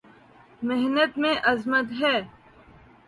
محنت 0.61 1.17
میں 1.17 1.35
عظمت 1.43 1.91
ہے 2.01 2.17